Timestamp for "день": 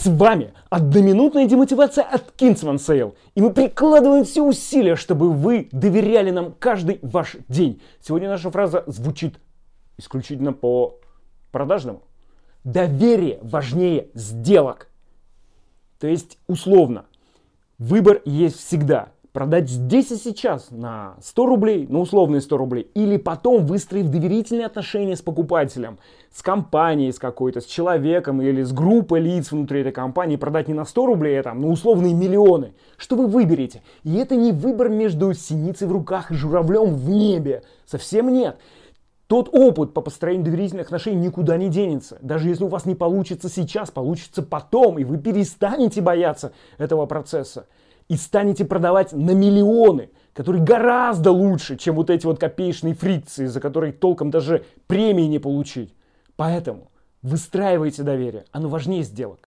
7.48-7.82